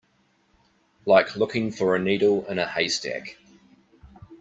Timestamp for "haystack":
2.65-3.37